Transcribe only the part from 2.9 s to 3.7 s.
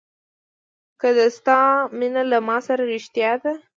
رښتیا ده.